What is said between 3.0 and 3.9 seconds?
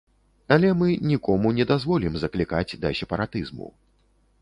сепаратызму.